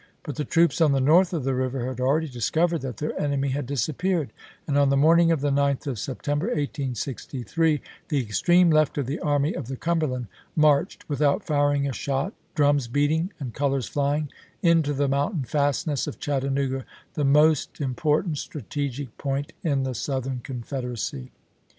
[0.23, 3.49] But the troops on the north of the river had already discovered that their enemy
[3.49, 4.33] had disappeared,
[4.65, 9.05] and on the morn ing of the 9th of September, 1863, the extreme left of
[9.05, 10.25] the Army of the Cumberland
[10.55, 14.29] marched, without firing a shot, drums beating and colors flying,
[14.63, 16.83] into the mountain fastness of Chattanooga,
[17.13, 21.31] the most important strategic point in the Southern Confederacy.